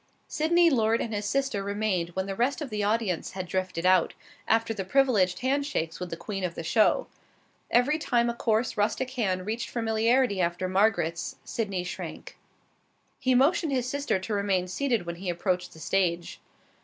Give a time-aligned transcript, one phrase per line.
[0.27, 4.15] Sydney Lord and his sister remained when the rest of the audience had drifted out,
[4.47, 7.05] after the privileged hand shakes with the queen of the show.
[7.69, 12.35] Every time a coarse, rustic hand reached familiarly after Margaret's, Sydney shrank.
[13.19, 16.41] He motioned his sister to remain seated when he approached the stage.